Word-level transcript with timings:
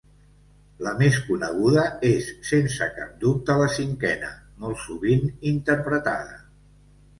La 0.85 0.93
més 1.01 1.19
coneguda 1.27 1.83
és 2.09 2.31
sense 2.53 2.89
cap 2.97 3.13
dubte 3.25 3.59
la 3.63 3.69
cinquena, 3.75 4.33
molt 4.65 4.83
sovint 4.89 5.31
interpretada. 5.55 6.45